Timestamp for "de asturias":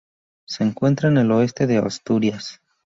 1.67-2.59